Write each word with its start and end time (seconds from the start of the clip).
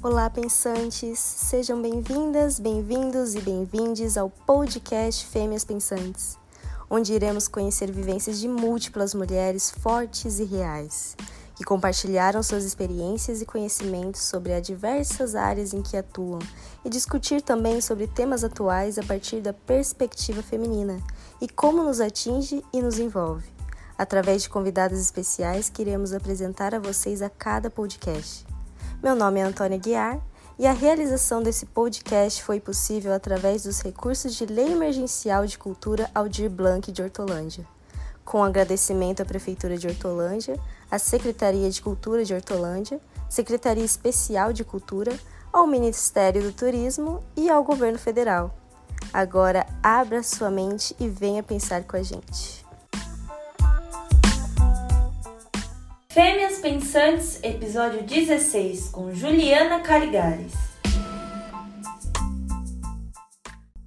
Olá, 0.00 0.30
pensantes! 0.30 1.18
Sejam 1.18 1.82
bem-vindas, 1.82 2.60
bem-vindos 2.60 3.34
e 3.34 3.40
bem-vindes 3.40 4.16
ao 4.16 4.30
podcast 4.30 5.26
Fêmeas 5.26 5.64
Pensantes, 5.64 6.38
onde 6.88 7.12
iremos 7.12 7.48
conhecer 7.48 7.90
vivências 7.90 8.38
de 8.38 8.46
múltiplas 8.46 9.12
mulheres 9.12 9.72
fortes 9.72 10.38
e 10.38 10.44
reais, 10.44 11.16
que 11.56 11.64
compartilharam 11.64 12.44
suas 12.44 12.62
experiências 12.62 13.42
e 13.42 13.44
conhecimentos 13.44 14.22
sobre 14.22 14.52
as 14.52 14.64
diversas 14.64 15.34
áreas 15.34 15.74
em 15.74 15.82
que 15.82 15.96
atuam 15.96 16.38
e 16.84 16.88
discutir 16.88 17.42
também 17.42 17.80
sobre 17.80 18.06
temas 18.06 18.44
atuais 18.44 19.00
a 19.00 19.02
partir 19.02 19.40
da 19.40 19.52
perspectiva 19.52 20.44
feminina 20.44 21.02
e 21.40 21.48
como 21.48 21.82
nos 21.82 22.00
atinge 22.00 22.64
e 22.72 22.80
nos 22.80 23.00
envolve, 23.00 23.50
através 23.98 24.42
de 24.42 24.48
convidadas 24.48 25.00
especiais 25.00 25.68
que 25.68 25.82
iremos 25.82 26.12
apresentar 26.12 26.72
a 26.72 26.78
vocês 26.78 27.20
a 27.20 27.28
cada 27.28 27.68
podcast. 27.68 28.46
Meu 29.00 29.14
nome 29.14 29.38
é 29.38 29.44
Antônia 29.44 29.78
Guiar 29.78 30.20
e 30.58 30.66
a 30.66 30.72
realização 30.72 31.40
desse 31.40 31.66
podcast 31.66 32.42
foi 32.42 32.58
possível 32.58 33.12
através 33.12 33.62
dos 33.62 33.80
recursos 33.80 34.34
de 34.34 34.44
Lei 34.44 34.72
Emergencial 34.72 35.46
de 35.46 35.56
Cultura 35.56 36.10
Aldir 36.12 36.50
Blanc 36.50 36.90
de 36.90 37.00
Hortolândia. 37.00 37.64
Com 38.24 38.42
agradecimento 38.42 39.22
à 39.22 39.24
Prefeitura 39.24 39.78
de 39.78 39.86
Hortolândia, 39.86 40.58
à 40.90 40.98
Secretaria 40.98 41.70
de 41.70 41.80
Cultura 41.80 42.24
de 42.24 42.34
Hortolândia, 42.34 43.00
Secretaria 43.30 43.84
Especial 43.84 44.52
de 44.52 44.64
Cultura, 44.64 45.16
ao 45.52 45.64
Ministério 45.64 46.42
do 46.42 46.52
Turismo 46.52 47.22
e 47.36 47.48
ao 47.48 47.62
Governo 47.62 48.00
Federal. 48.00 48.52
Agora 49.12 49.64
abra 49.80 50.24
sua 50.24 50.50
mente 50.50 50.94
e 50.98 51.08
venha 51.08 51.40
pensar 51.40 51.84
com 51.84 51.96
a 51.96 52.02
gente. 52.02 52.67
Fêmeas 56.20 56.58
Pensantes, 56.58 57.38
episódio 57.44 58.02
16, 58.02 58.88
com 58.88 59.14
Juliana 59.14 59.78
Caligares. 59.78 60.52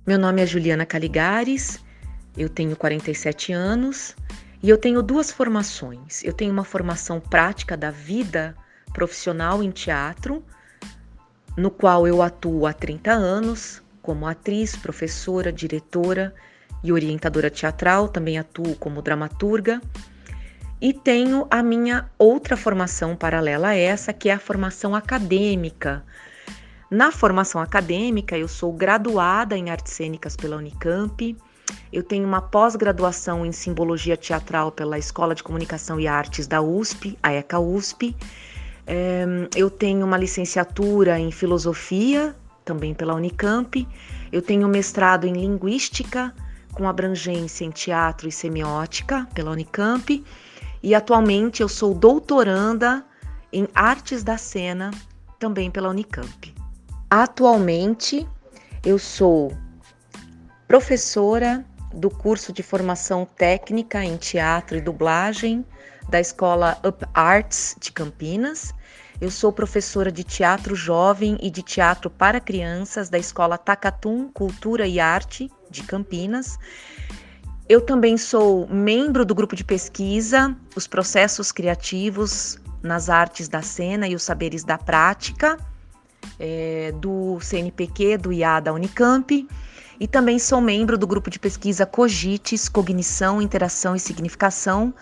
Meu 0.08 0.18
nome 0.18 0.42
é 0.42 0.46
Juliana 0.46 0.86
Caligares, 0.86 1.84
eu 2.38 2.48
tenho 2.48 2.74
47 2.78 3.52
anos 3.52 4.16
e 4.64 4.70
eu 4.70 4.78
tenho 4.78 5.04
duas 5.04 5.30
formações. 5.30 6.24
Eu 6.24 6.32
tenho 6.32 6.54
uma 6.54 6.64
formação 6.64 7.20
prática 7.20 7.76
da 7.76 7.92
vida 7.92 8.56
profissional 8.94 9.62
em 9.62 9.70
teatro, 9.70 10.42
no 11.58 11.70
qual 11.70 12.08
eu 12.08 12.22
atuo 12.22 12.66
há 12.66 12.72
30 12.72 13.12
anos 13.12 13.84
como 14.02 14.26
atriz, 14.26 14.74
professora, 14.74 15.52
diretora 15.52 16.34
e 16.82 16.94
orientadora 16.94 17.50
teatral, 17.52 18.08
também 18.08 18.40
atuo 18.40 18.74
como 18.78 19.02
dramaturga 19.02 19.82
e 20.82 20.92
tenho 20.92 21.46
a 21.52 21.62
minha 21.62 22.10
outra 22.18 22.58
formação 22.58 23.16
paralela 23.16 23.70
a 23.70 23.76
essa, 23.76 24.12
que 24.12 24.30
é 24.30 24.34
a 24.34 24.40
formação 24.40 24.96
acadêmica. 24.96 26.04
Na 26.90 27.12
formação 27.12 27.62
acadêmica, 27.62 28.36
eu 28.36 28.48
sou 28.48 28.74
graduada 28.74 29.56
em 29.56 29.70
artes 29.70 29.94
cênicas 29.94 30.36
pela 30.36 30.58
Unicamp, 30.58 31.38
eu 31.94 32.04
tenho 32.04 32.26
uma 32.26 32.42
pós-graduação 32.42 33.46
em 33.46 33.52
simbologia 33.52 34.18
teatral 34.18 34.72
pela 34.72 34.98
Escola 34.98 35.36
de 35.36 35.44
Comunicação 35.44 36.00
e 36.00 36.08
Artes 36.08 36.48
da 36.48 36.62
USP, 36.62 37.18
a 37.22 37.32
ECA 37.32 37.60
USP. 37.60 38.16
Eh, 38.88 39.26
eu 39.56 39.70
tenho 39.70 40.06
uma 40.06 40.18
licenciatura 40.18 41.20
em 41.20 41.32
filosofia, 41.32 42.36
também 42.66 42.94
pela 42.94 43.14
Unicamp. 43.14 43.88
Eu 44.32 44.42
tenho 44.42 44.68
mestrado 44.68 45.26
em 45.26 45.34
linguística, 45.34 46.34
com 46.74 46.88
abrangência 46.88 47.64
em 47.64 47.70
teatro 47.70 48.28
e 48.28 48.32
semiótica, 48.32 49.28
pela 49.34 49.52
Unicamp 49.52 50.24
e 50.84 50.96
atualmente 50.96 51.62
eu 51.62 51.70
sou 51.70 51.94
doutoranda 51.94 53.06
em 53.52 53.68
artes 53.74 54.24
da 54.24 54.38
cena 54.38 54.92
também 55.40 55.70
pela 55.70 55.90
Unicamp. 55.90 56.54
Atualmente 57.10 58.28
eu 58.86 58.98
sou 58.98 59.56
professora 60.68 61.66
do 61.94 62.10
curso 62.10 62.54
de 62.54 62.64
formação 62.64 63.26
técnica 63.26 64.04
em 64.04 64.18
teatro 64.18 64.78
e 64.78 64.82
dublagem 64.82 65.66
da 66.10 66.20
Escola 66.20 66.80
Up 66.86 67.06
Arts 67.14 67.76
de 67.80 67.92
Campinas. 67.92 68.74
Eu 69.20 69.30
sou 69.30 69.52
professora 69.52 70.12
de 70.12 70.24
teatro 70.24 70.76
jovem 70.76 71.38
e 71.42 71.52
de 71.52 71.62
teatro 71.62 72.10
para 72.10 72.40
crianças 72.40 73.10
da 73.10 73.20
Escola 73.20 73.58
Tacatum 73.58 74.30
Cultura 74.30 74.88
e 74.88 75.00
Arte 75.00 75.50
de 75.70 75.84
Campinas. 75.84 76.58
Eu 77.72 77.80
também 77.80 78.18
sou 78.18 78.68
membro 78.68 79.24
do 79.24 79.34
grupo 79.34 79.56
de 79.56 79.64
pesquisa 79.64 80.54
Os 80.76 80.88
Processos 80.88 81.54
Criativos 81.54 82.60
nas 82.84 83.10
Artes 83.10 83.48
da 83.48 83.62
Cena 83.62 84.10
e 84.10 84.14
os 84.14 84.24
Saberes 84.24 84.66
da 84.66 84.78
Prática, 84.78 85.58
é, 86.38 86.92
do 87.00 87.40
CNPq, 87.40 88.18
do 88.18 88.34
IA 88.34 88.60
da 88.60 88.74
Unicamp, 88.74 89.48
e 89.98 90.06
também 90.06 90.38
sou 90.38 90.60
membro 90.60 90.98
do 90.98 91.08
grupo 91.08 91.30
de 91.30 91.40
pesquisa 91.40 91.86
Cogites, 91.86 92.68
Cognição, 92.68 93.42
Interação 93.42 93.96
e 93.96 94.02
Significação, 94.02 94.94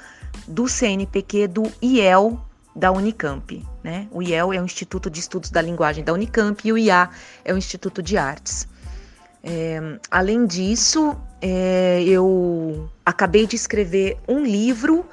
do 0.48 0.68
CNPq 0.68 1.48
do 1.48 1.64
IEL 1.82 2.40
da 2.76 2.92
Unicamp. 2.92 3.66
Né? 3.84 4.08
O 4.12 4.22
IEL 4.22 4.54
é 4.54 4.62
o 4.62 4.64
Instituto 4.64 5.10
de 5.10 5.20
Estudos 5.20 5.50
da 5.50 5.60
Linguagem 5.60 6.04
da 6.04 6.14
Unicamp 6.14 6.62
e 6.64 6.72
o 6.72 6.78
IA 6.78 7.10
é 7.44 7.52
o 7.52 7.58
Instituto 7.58 8.04
de 8.04 8.16
Artes. 8.16 8.68
É, 9.44 9.80
além 10.12 10.46
disso, 10.46 11.16
é, 11.42 12.04
eu 12.04 12.90
acabei 13.06 13.48
de 13.48 13.56
escrever 13.56 14.18
um 14.28 14.44
livro 14.44 15.06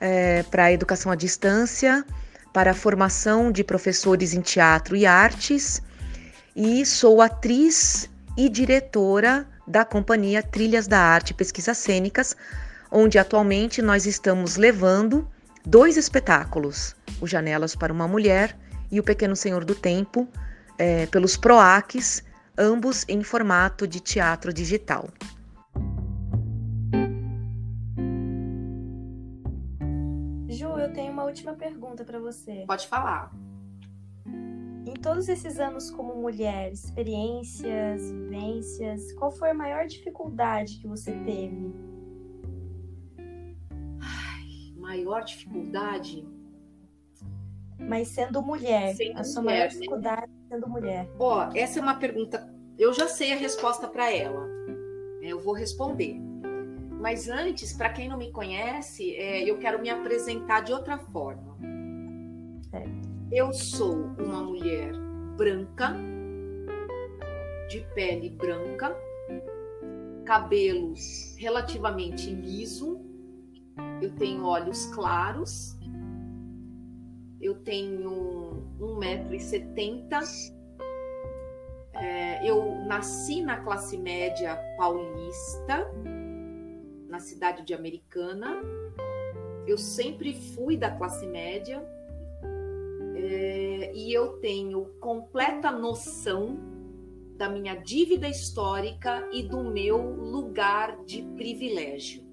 é, 0.00 0.42
para 0.44 0.72
educação 0.72 1.12
à 1.12 1.14
distância, 1.14 2.04
para 2.52 2.70
a 2.70 2.74
formação 2.74 3.52
de 3.52 3.62
professores 3.62 4.32
em 4.32 4.40
teatro 4.40 4.96
e 4.96 5.04
artes, 5.04 5.82
e 6.54 6.86
sou 6.86 7.20
atriz 7.20 8.08
e 8.36 8.48
diretora 8.48 9.46
da 9.66 9.84
companhia 9.84 10.42
Trilhas 10.42 10.86
da 10.86 10.98
Arte 10.98 11.34
Pesquisas 11.34 11.76
Cênicas, 11.76 12.34
onde 12.90 13.18
atualmente 13.18 13.82
nós 13.82 14.06
estamos 14.06 14.56
levando 14.56 15.28
dois 15.66 15.98
espetáculos: 15.98 16.96
o 17.20 17.26
Janelas 17.26 17.74
para 17.74 17.92
uma 17.92 18.08
Mulher 18.08 18.56
e 18.90 18.98
o 18.98 19.02
Pequeno 19.02 19.36
Senhor 19.36 19.64
do 19.64 19.74
Tempo, 19.74 20.26
é, 20.78 21.04
pelos 21.06 21.36
PROACs 21.36 22.22
ambos 22.58 23.04
em 23.08 23.22
formato 23.22 23.86
de 23.86 24.00
teatro 24.00 24.52
digital. 24.52 25.08
Ju, 30.48 30.68
eu 30.78 30.92
tenho 30.92 31.12
uma 31.12 31.24
última 31.24 31.54
pergunta 31.54 32.04
para 32.04 32.18
você. 32.18 32.64
Pode 32.66 32.86
falar. 32.86 33.30
Em 34.86 34.94
todos 34.94 35.28
esses 35.28 35.58
anos 35.58 35.90
como 35.90 36.14
mulher, 36.14 36.72
experiências, 36.72 38.10
vivências, 38.10 39.12
qual 39.14 39.30
foi 39.30 39.50
a 39.50 39.54
maior 39.54 39.86
dificuldade 39.86 40.78
que 40.78 40.86
você 40.86 41.12
teve? 41.24 41.74
Ai, 44.00 44.72
maior 44.76 45.22
dificuldade? 45.24 46.26
Mas 47.78 48.08
sendo 48.08 48.40
mulher, 48.40 48.94
sendo 48.94 49.18
a 49.18 49.24
sua 49.24 49.42
mulher, 49.42 49.56
maior 49.56 49.64
né? 49.64 49.68
dificuldade 49.68 50.25
sendo 50.56 50.68
mulher? 50.68 51.08
Ó, 51.18 51.50
essa 51.54 51.78
é 51.78 51.82
uma 51.82 51.94
pergunta. 51.94 52.48
Eu 52.78 52.92
já 52.92 53.06
sei 53.06 53.32
a 53.32 53.36
resposta 53.36 53.86
para 53.86 54.12
ela. 54.12 54.48
É, 55.22 55.28
eu 55.28 55.40
vou 55.40 55.54
responder. 55.54 56.18
Mas 56.98 57.28
antes, 57.28 57.72
para 57.72 57.90
quem 57.90 58.08
não 58.08 58.16
me 58.16 58.32
conhece, 58.32 59.14
é, 59.16 59.48
eu 59.48 59.58
quero 59.58 59.80
me 59.80 59.90
apresentar 59.90 60.60
de 60.60 60.72
outra 60.72 60.98
forma. 60.98 61.56
Eu 63.30 63.52
sou 63.52 63.94
uma 64.18 64.42
mulher 64.42 64.92
branca, 65.36 65.94
de 67.68 67.80
pele 67.94 68.30
branca, 68.30 68.96
cabelos 70.24 71.34
relativamente 71.36 72.30
liso, 72.30 73.00
eu 74.00 74.14
tenho 74.14 74.44
olhos 74.44 74.86
claros, 74.86 75.76
eu 77.40 77.54
tenho 77.56 78.45
1,70m. 78.80 80.54
É, 81.94 82.48
eu 82.48 82.84
nasci 82.84 83.42
na 83.42 83.56
classe 83.62 83.96
média 83.96 84.56
paulista, 84.76 85.90
na 87.08 87.18
cidade 87.18 87.64
de 87.64 87.72
Americana. 87.74 88.60
Eu 89.66 89.78
sempre 89.78 90.34
fui 90.34 90.76
da 90.76 90.90
classe 90.90 91.26
média 91.26 91.82
é, 93.16 93.92
e 93.94 94.12
eu 94.12 94.38
tenho 94.38 94.84
completa 95.00 95.72
noção 95.72 96.58
da 97.36 97.48
minha 97.48 97.74
dívida 97.74 98.28
histórica 98.28 99.28
e 99.32 99.42
do 99.42 99.62
meu 99.64 99.98
lugar 99.98 101.04
de 101.04 101.22
privilégio. 101.36 102.24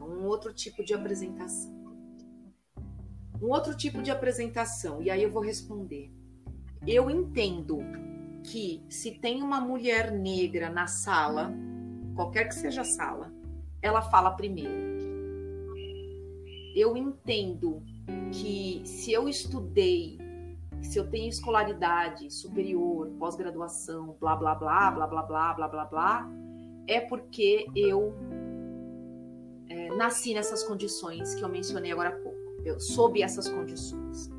Um 0.00 0.24
outro 0.24 0.52
tipo 0.52 0.84
de 0.84 0.94
apresentação 0.94 1.81
um 3.42 3.50
outro 3.50 3.76
tipo 3.76 4.00
de 4.02 4.10
apresentação, 4.10 5.02
e 5.02 5.10
aí 5.10 5.22
eu 5.22 5.30
vou 5.30 5.42
responder. 5.42 6.10
Eu 6.86 7.10
entendo 7.10 7.80
que 8.44 8.84
se 8.88 9.12
tem 9.12 9.42
uma 9.42 9.60
mulher 9.60 10.12
negra 10.12 10.70
na 10.70 10.86
sala, 10.86 11.52
qualquer 12.14 12.48
que 12.48 12.54
seja 12.54 12.82
a 12.82 12.84
sala, 12.84 13.32
ela 13.80 14.02
fala 14.02 14.30
primeiro. 14.32 14.92
Eu 16.74 16.96
entendo 16.96 17.82
que 18.32 18.82
se 18.84 19.12
eu 19.12 19.28
estudei 19.28 20.18
se 20.82 20.98
eu 20.98 21.08
tenho 21.08 21.28
escolaridade 21.28 22.30
superior, 22.30 23.08
pós-graduação, 23.18 24.16
blá 24.20 24.34
blá 24.34 24.54
blá, 24.54 24.90
blá 24.90 25.06
blá 25.06 25.22
blá, 25.22 25.54
blá 25.54 25.68
blá 25.68 25.84
blá, 25.84 26.30
é 26.88 27.00
porque 27.00 27.66
eu 27.74 28.12
é, 29.68 29.94
nasci 29.94 30.34
nessas 30.34 30.64
condições 30.64 31.34
que 31.34 31.42
eu 31.42 31.48
mencionei 31.48 31.92
agora 31.92 32.08
há 32.10 32.12
pouco. 32.12 32.31
Sob 32.78 33.22
essas 33.22 33.48
condições. 33.48 34.30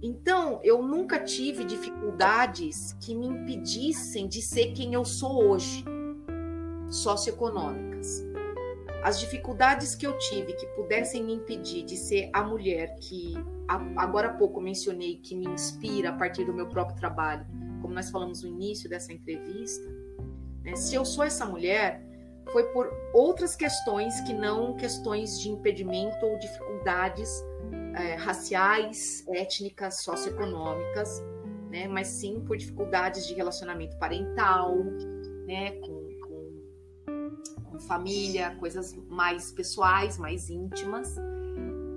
Então, 0.00 0.60
eu 0.62 0.80
nunca 0.82 1.18
tive 1.18 1.64
dificuldades 1.64 2.96
que 3.00 3.14
me 3.14 3.26
impedissem 3.26 4.28
de 4.28 4.40
ser 4.40 4.72
quem 4.72 4.94
eu 4.94 5.04
sou 5.04 5.44
hoje, 5.44 5.84
socioeconômicas. 6.88 8.24
As 9.02 9.18
dificuldades 9.18 9.94
que 9.94 10.06
eu 10.06 10.16
tive 10.18 10.52
que 10.52 10.66
pudessem 10.68 11.24
me 11.24 11.32
impedir 11.34 11.84
de 11.84 11.96
ser 11.96 12.30
a 12.32 12.42
mulher 12.42 12.94
que 12.96 13.34
agora 13.96 14.28
há 14.28 14.34
pouco 14.34 14.60
mencionei 14.60 15.16
que 15.16 15.36
me 15.36 15.46
inspira 15.46 16.10
a 16.10 16.12
partir 16.12 16.44
do 16.44 16.52
meu 16.52 16.68
próprio 16.68 16.96
trabalho, 16.96 17.46
como 17.80 17.94
nós 17.94 18.10
falamos 18.10 18.42
no 18.42 18.48
início 18.48 18.88
dessa 18.88 19.12
entrevista, 19.12 19.88
né? 20.62 20.74
se 20.76 20.94
eu 20.94 21.04
sou 21.04 21.24
essa 21.24 21.44
mulher, 21.44 22.07
foi 22.52 22.64
por 22.72 22.90
outras 23.12 23.54
questões 23.54 24.20
que 24.22 24.32
não 24.32 24.76
questões 24.76 25.40
de 25.40 25.50
impedimento 25.50 26.24
ou 26.24 26.38
dificuldades 26.38 27.28
é, 27.94 28.14
raciais, 28.14 29.24
étnicas, 29.28 30.02
socioeconômicas, 30.02 31.22
né? 31.70 31.88
mas 31.88 32.08
sim 32.08 32.40
por 32.46 32.56
dificuldades 32.56 33.26
de 33.26 33.34
relacionamento 33.34 33.98
parental, 33.98 34.76
né? 35.46 35.72
com, 35.80 36.08
com, 37.06 37.70
com 37.70 37.80
família, 37.80 38.56
coisas 38.56 38.94
mais 39.08 39.52
pessoais, 39.52 40.18
mais 40.18 40.48
íntimas. 40.48 41.16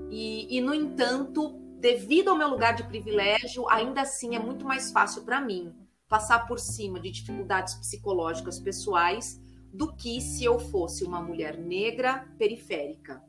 E, 0.09 0.57
e, 0.57 0.59
no 0.59 0.73
entanto, 0.73 1.57
devido 1.79 2.29
ao 2.29 2.37
meu 2.37 2.49
lugar 2.49 2.75
de 2.75 2.83
privilégio, 2.83 3.67
ainda 3.69 4.01
assim 4.01 4.35
é 4.35 4.39
muito 4.39 4.65
mais 4.65 4.91
fácil 4.91 5.23
para 5.23 5.39
mim 5.39 5.73
passar 6.09 6.45
por 6.45 6.59
cima 6.59 6.99
de 6.99 7.09
dificuldades 7.09 7.73
psicológicas 7.75 8.59
pessoais 8.59 9.39
do 9.73 9.93
que 9.93 10.19
se 10.19 10.43
eu 10.43 10.59
fosse 10.59 11.03
uma 11.03 11.21
mulher 11.21 11.57
negra 11.57 12.27
periférica. 12.37 13.21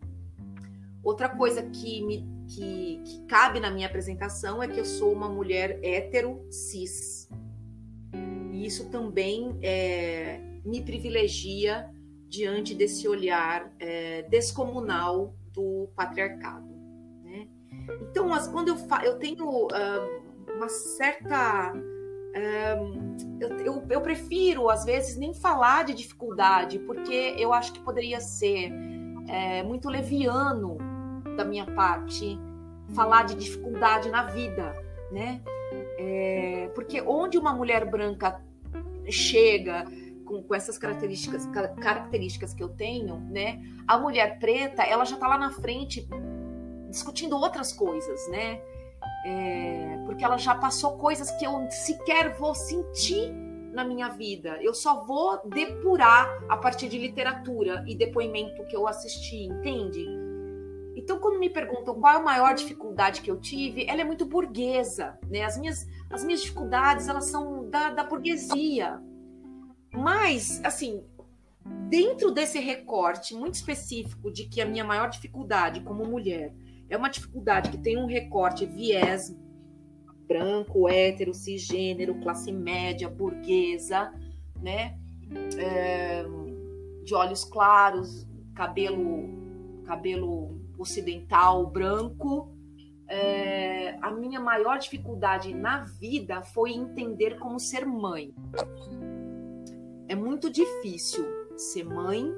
Outra 1.03 1.29
coisa 1.29 1.63
que, 1.63 2.01
me, 2.03 2.25
que, 2.49 3.01
que 3.05 3.25
cabe 3.27 3.59
na 3.59 3.71
minha 3.71 3.87
apresentação 3.87 4.63
é 4.63 4.69
que 4.69 4.79
eu 4.79 4.85
sou 4.85 5.13
uma 5.13 5.29
mulher 5.29 5.81
hétero 5.83 6.47
cis. 6.51 7.29
E 8.53 8.67
isso 8.67 8.89
também 8.91 9.59
é, 9.63 10.41
me 10.65 10.83
privilegia 10.83 11.91
diante 12.29 12.75
desse 12.75 13.09
olhar 13.09 13.73
é, 13.79 14.23
descomunal 14.23 15.35
do 15.53 15.89
patriarcado. 15.95 16.67
Né? 17.23 17.49
Então, 18.11 18.33
as, 18.33 18.49
quando 18.49 18.69
eu, 18.69 18.77
eu 19.05 19.19
tenho 19.19 19.45
uh, 19.67 20.53
uma 20.57 20.69
certa 20.69 21.73
eu, 23.41 23.49
eu, 23.59 23.87
eu, 23.91 24.01
prefiro, 24.01 24.71
às 24.71 24.85
vezes, 24.85 25.17
nem 25.17 25.35
falar 25.35 25.85
de 25.85 25.95
dificuldade, 25.95 26.79
porque 26.81 27.35
eu 27.37 27.53
acho 27.53 27.73
que 27.73 27.81
poderia 27.81 28.21
ser 28.21 28.73
é, 29.29 29.63
muito 29.63 29.89
leviano 29.89 30.79
da 31.37 31.45
minha 31.45 31.67
parte 31.67 32.39
falar 32.95 33.25
de 33.25 33.35
dificuldade 33.35 34.11
na 34.11 34.25
vida, 34.25 34.75
né? 35.11 35.41
É, 35.99 36.71
porque 36.75 37.01
onde 37.01 37.39
uma 37.39 37.55
mulher 37.55 37.89
branca 37.91 38.41
chega 39.11 39.85
com, 40.25 40.43
com, 40.43 40.55
essas 40.55 40.79
características, 40.79 41.47
características 41.47 42.55
que 42.55 42.63
eu 42.63 42.69
tenho, 42.69 43.17
né? 43.31 43.63
A 43.87 43.99
mulher 43.99 44.39
preta, 44.39 44.83
ela 44.83 45.05
já 45.05 45.15
está 45.15 45.29
lá 45.29 45.39
na 45.39 45.51
frente 45.51 46.09
discutindo 46.89 47.37
outras 47.37 47.73
coisas, 47.73 48.29
né? 48.29 48.61
É, 49.25 50.03
porque 50.05 50.25
ela 50.25 50.37
já 50.37 50.55
passou 50.55 50.99
coisas 50.99 51.31
que 51.33 51.45
eu 51.45 51.67
sequer 51.71 52.37
vou 52.37 52.55
sentir 52.55 53.33
na 53.73 53.85
minha 53.85 54.09
vida. 54.09 54.59
Eu 54.61 54.75
só 54.75 55.05
vou 55.05 55.41
depurar 55.49 56.29
a 56.49 56.57
partir 56.57 56.89
de 56.89 56.99
literatura 56.99 57.85
e 57.87 57.95
depoimento 57.95 58.65
que 58.65 58.77
eu 58.77 58.87
assisti, 58.87 59.45
entende? 59.45 60.07
Então, 60.95 61.19
quando 61.19 61.39
me 61.39 61.49
perguntam 61.49 61.99
qual 61.99 62.15
é 62.15 62.17
a 62.19 62.23
maior 62.23 62.55
dificuldade 62.55 63.23
que 63.23 63.31
eu 63.31 63.41
tive, 63.41 63.87
ela 63.89 64.03
é 64.03 64.05
muito 64.05 64.27
burguesa, 64.27 65.19
né? 65.29 65.43
As 65.43 65.59
minhas, 65.59 65.87
as 66.11 66.23
minhas 66.23 66.43
dificuldades, 66.43 67.09
elas 67.09 67.25
são 67.27 67.69
da, 67.71 67.91
da 67.91 68.05
burguesia. 68.05 69.01
Mas, 69.93 70.61
assim, 70.63 71.03
dentro 71.89 72.31
desse 72.31 72.59
recorte 72.59 73.35
muito 73.35 73.55
específico 73.55 74.31
de 74.31 74.45
que 74.45 74.61
a 74.61 74.67
minha 74.67 74.85
maior 74.85 75.09
dificuldade 75.09 75.81
como 75.81 76.05
mulher 76.05 76.53
é 76.93 76.97
uma 76.97 77.09
dificuldade 77.09 77.71
que 77.71 77.79
tem 77.79 77.97
um 77.97 78.05
recorte 78.05 78.67
viés 78.67 79.35
branco, 80.29 80.87
hétero, 80.87 81.33
cisgênero, 81.33 82.21
classe 82.21 82.53
média, 82.53 83.09
burguesa, 83.09 84.13
né? 84.61 84.99
É, 85.59 86.23
de 87.03 87.15
olhos 87.15 87.45
claros, 87.45 88.27
cabelo, 88.55 89.83
cabelo 89.87 90.61
ocidental, 90.79 91.67
branco. 91.67 92.55
É, 93.09 93.97
a 94.03 94.11
minha 94.11 94.39
maior 94.39 94.79
dificuldade 94.79 95.55
na 95.55 95.85
vida 95.85 96.43
foi 96.43 96.73
entender 96.73 97.39
como 97.39 97.59
ser 97.59 97.87
mãe. 97.87 98.35
É 100.09 100.15
muito 100.15 100.51
difícil 100.51 101.25
ser 101.57 101.85
mãe 101.85 102.31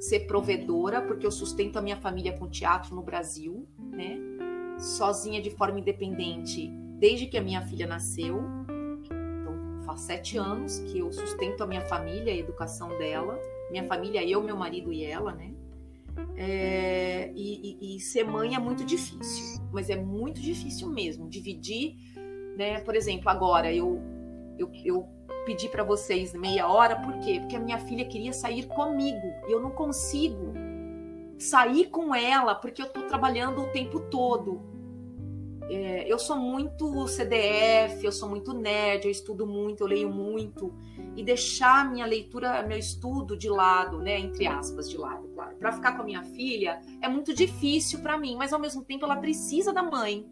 ser 0.00 0.20
provedora, 0.20 1.02
porque 1.02 1.26
eu 1.26 1.30
sustento 1.30 1.76
a 1.76 1.82
minha 1.82 1.96
família 1.96 2.32
com 2.32 2.48
teatro 2.48 2.94
no 2.94 3.02
Brasil, 3.02 3.68
né? 3.78 4.18
Sozinha 4.78 5.42
de 5.42 5.50
forma 5.50 5.78
independente, 5.78 6.68
desde 6.98 7.26
que 7.26 7.36
a 7.36 7.42
minha 7.42 7.60
filha 7.60 7.86
nasceu. 7.86 8.42
Então, 9.04 9.84
faz 9.84 10.00
sete 10.00 10.38
anos 10.38 10.78
que 10.78 10.98
eu 10.98 11.12
sustento 11.12 11.62
a 11.62 11.66
minha 11.66 11.82
família, 11.82 12.32
a 12.32 12.36
educação 12.36 12.88
dela. 12.96 13.38
Minha 13.70 13.84
família, 13.84 14.26
eu, 14.26 14.42
meu 14.42 14.56
marido 14.56 14.90
e 14.90 15.04
ela, 15.04 15.34
né? 15.34 15.52
É, 16.34 17.30
e, 17.36 17.78
e, 17.80 17.96
e, 17.96 18.00
ser 18.00 18.24
mãe 18.24 18.54
é 18.54 18.58
muito 18.58 18.84
difícil, 18.84 19.60
mas 19.70 19.90
é 19.90 19.96
muito 19.96 20.40
difícil 20.40 20.88
mesmo. 20.88 21.28
Dividir, 21.28 21.94
né? 22.56 22.80
Por 22.80 22.96
exemplo, 22.96 23.28
agora 23.28 23.70
eu, 23.70 24.00
eu, 24.58 24.70
eu 24.82 25.08
pedir 25.44 25.70
para 25.70 25.82
vocês 25.82 26.32
meia 26.32 26.68
hora, 26.68 26.96
por 26.96 27.18
quê? 27.20 27.38
Porque 27.40 27.56
a 27.56 27.60
minha 27.60 27.78
filha 27.78 28.04
queria 28.04 28.32
sair 28.32 28.66
comigo 28.66 29.26
e 29.48 29.52
eu 29.52 29.60
não 29.60 29.70
consigo 29.70 30.52
sair 31.38 31.86
com 31.86 32.14
ela 32.14 32.54
porque 32.54 32.82
eu 32.82 32.86
estou 32.86 33.04
trabalhando 33.04 33.62
o 33.62 33.68
tempo 33.68 34.00
todo. 34.00 34.68
É, 35.70 36.12
eu 36.12 36.18
sou 36.18 36.36
muito 36.36 37.06
CDF, 37.06 38.04
eu 38.04 38.10
sou 38.10 38.28
muito 38.28 38.52
nerd, 38.52 39.04
eu 39.04 39.10
estudo 39.10 39.46
muito, 39.46 39.84
eu 39.84 39.86
leio 39.86 40.10
muito 40.10 40.74
e 41.14 41.22
deixar 41.22 41.88
minha 41.88 42.04
leitura, 42.04 42.62
meu 42.64 42.76
estudo 42.76 43.36
de 43.36 43.48
lado, 43.48 43.98
né, 43.98 44.18
entre 44.18 44.48
aspas, 44.48 44.90
de 44.90 44.96
lado, 44.96 45.28
claro, 45.28 45.56
para 45.56 45.70
ficar 45.70 45.92
com 45.92 46.02
a 46.02 46.04
minha 46.04 46.24
filha 46.24 46.80
é 47.00 47.08
muito 47.08 47.32
difícil 47.32 48.00
para 48.00 48.18
mim, 48.18 48.34
mas 48.36 48.52
ao 48.52 48.58
mesmo 48.58 48.82
tempo 48.82 49.04
ela 49.04 49.16
precisa 49.16 49.72
da 49.72 49.82
mãe, 49.82 50.26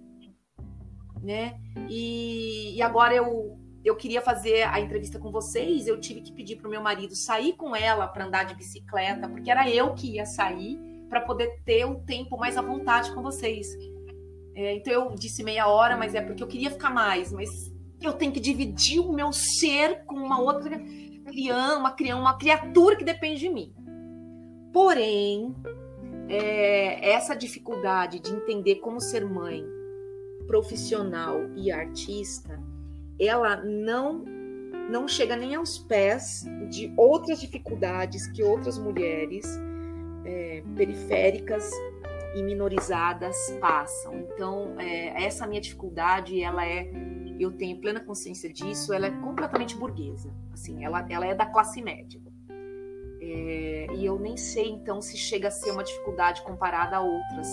né? 1.22 1.60
E, 1.88 2.74
e 2.76 2.82
agora 2.82 3.14
eu 3.14 3.58
eu 3.84 3.96
queria 3.96 4.20
fazer 4.20 4.62
a 4.62 4.80
entrevista 4.80 5.18
com 5.18 5.30
vocês, 5.30 5.86
eu 5.86 6.00
tive 6.00 6.20
que 6.20 6.32
pedir 6.32 6.56
para 6.56 6.68
o 6.68 6.70
meu 6.70 6.82
marido 6.82 7.14
sair 7.14 7.54
com 7.54 7.74
ela 7.74 8.06
para 8.06 8.26
andar 8.26 8.44
de 8.44 8.54
bicicleta, 8.54 9.28
porque 9.28 9.50
era 9.50 9.68
eu 9.70 9.94
que 9.94 10.16
ia 10.16 10.26
sair 10.26 10.78
para 11.08 11.20
poder 11.20 11.60
ter 11.64 11.84
o 11.84 11.96
tempo 12.00 12.36
mais 12.36 12.56
à 12.56 12.62
vontade 12.62 13.12
com 13.12 13.22
vocês. 13.22 13.68
É, 14.54 14.74
então 14.74 14.92
eu 14.92 15.14
disse 15.14 15.42
meia 15.42 15.68
hora, 15.68 15.96
mas 15.96 16.14
é 16.14 16.20
porque 16.20 16.42
eu 16.42 16.48
queria 16.48 16.70
ficar 16.70 16.90
mais, 16.90 17.32
mas 17.32 17.72
eu 18.02 18.12
tenho 18.12 18.32
que 18.32 18.40
dividir 18.40 19.00
o 19.00 19.12
meu 19.12 19.32
ser 19.32 20.04
com 20.04 20.16
uma 20.16 20.40
outra 20.40 20.78
criança, 21.24 21.78
uma 21.78 21.92
criança, 21.92 22.20
uma 22.20 22.36
criatura 22.36 22.96
que 22.96 23.04
depende 23.04 23.40
de 23.40 23.48
mim. 23.48 23.72
Porém, 24.72 25.54
é, 26.28 27.10
essa 27.10 27.34
dificuldade 27.34 28.18
de 28.20 28.32
entender 28.32 28.76
como 28.76 29.00
ser 29.00 29.24
mãe, 29.24 29.64
profissional 30.46 31.38
e 31.56 31.70
artista 31.70 32.67
ela 33.18 33.56
não 33.56 34.24
não 34.88 35.06
chega 35.06 35.36
nem 35.36 35.54
aos 35.54 35.76
pés 35.76 36.46
de 36.70 36.92
outras 36.96 37.40
dificuldades 37.40 38.26
que 38.28 38.42
outras 38.42 38.78
mulheres 38.78 39.46
é, 40.24 40.62
periféricas 40.74 41.70
e 42.34 42.42
minorizadas 42.42 43.36
passam. 43.60 44.14
Então, 44.14 44.74
é, 44.78 45.24
essa 45.24 45.46
minha 45.46 45.60
dificuldade, 45.60 46.42
ela 46.42 46.66
é, 46.66 46.90
eu 47.38 47.52
tenho 47.52 47.78
plena 47.80 48.00
consciência 48.00 48.50
disso, 48.50 48.92
ela 48.92 49.06
é 49.06 49.10
completamente 49.10 49.76
burguesa. 49.76 50.32
Assim, 50.52 50.84
ela, 50.84 51.06
ela 51.10 51.26
é 51.26 51.34
da 51.34 51.46
classe 51.46 51.82
média. 51.82 52.20
É, 53.20 53.88
e 53.94 54.06
eu 54.06 54.18
nem 54.18 54.36
sei, 54.36 54.70
então, 54.70 55.02
se 55.02 55.16
chega 55.16 55.48
a 55.48 55.50
ser 55.50 55.70
uma 55.70 55.84
dificuldade 55.84 56.42
comparada 56.42 56.96
a 56.96 57.00
outras 57.00 57.48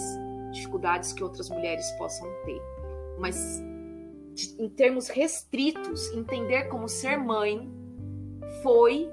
dificuldades 0.51 1.11
que 1.11 1.23
outras 1.23 1.49
mulheres 1.49 1.89
possam 1.93 2.27
ter. 2.45 2.61
Mas 3.17 3.61
em 4.59 4.69
termos 4.69 5.07
restritos, 5.07 6.11
entender 6.11 6.65
como 6.65 6.87
ser 6.87 7.17
mãe 7.17 7.71
foi 8.61 9.09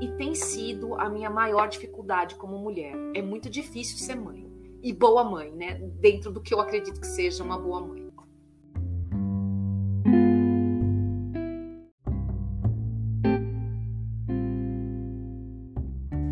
e 0.00 0.08
tem 0.12 0.34
sido 0.34 0.94
a 0.94 1.08
minha 1.08 1.30
maior 1.30 1.68
dificuldade 1.68 2.34
como 2.34 2.58
mulher. 2.58 2.94
É 3.14 3.22
muito 3.22 3.48
difícil 3.48 3.98
ser 3.98 4.16
mãe 4.16 4.46
e 4.82 4.92
boa 4.92 5.24
mãe, 5.24 5.50
né? 5.52 5.74
Dentro 6.00 6.30
do 6.32 6.40
que 6.40 6.54
eu 6.54 6.60
acredito 6.60 7.00
que 7.00 7.06
seja 7.06 7.42
uma 7.42 7.58
boa 7.58 7.80
mãe. 7.80 8.08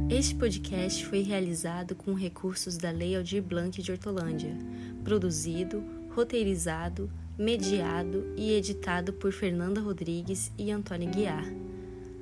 Este 0.08 0.34
podcast 0.34 1.04
foi 1.04 1.20
realizado 1.20 1.94
com 1.94 2.14
recursos 2.14 2.78
da 2.78 2.90
Lei 2.90 3.14
Aldir 3.14 3.42
Blanc 3.42 3.82
de 3.82 3.92
Hortolândia, 3.92 4.56
produzido, 5.04 5.84
roteirizado, 6.14 7.10
mediado 7.38 8.32
e 8.36 8.52
editado 8.52 9.12
por 9.12 9.30
Fernanda 9.30 9.80
Rodrigues 9.80 10.50
e 10.56 10.70
Antônio 10.70 11.10
Guiar. 11.10 11.44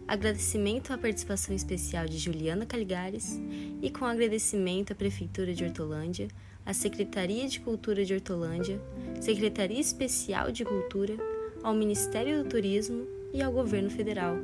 Agradecimento 0.09 0.93
à 0.93 0.99
participação 0.99 1.55
especial 1.55 2.07
de 2.07 2.19
Juliana 2.19 2.67
Caligares 2.67 3.41
e 3.81 3.91
com 3.91 4.05
agradecimento 4.05 4.93
à 4.93 4.97
Prefeitura 4.97 5.55
de 5.55 5.65
Hortolândia, 5.65 6.29
à 6.67 6.75
Secretaria 6.75 7.47
de 7.49 7.61
Cultura 7.61 8.05
de 8.05 8.13
Hortolândia, 8.13 8.81
Secretaria 9.21 9.81
Especial 9.81 10.51
de 10.51 10.65
Cultura, 10.65 11.17
ao 11.63 11.75
Ministério 11.75 12.43
do 12.43 12.49
Turismo 12.49 13.07
e 13.33 13.41
ao 13.41 13.53
Governo 13.53 13.91
Federal. 13.91 14.37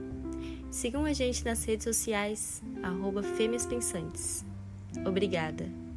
Sigam 0.70 1.04
a 1.04 1.12
gente 1.12 1.44
nas 1.44 1.64
redes 1.64 1.84
sociais, 1.84 2.62
arroba 2.82 3.22
Fêmeas 3.22 3.66
Pensantes. 3.66 4.44
Obrigada! 5.04 5.89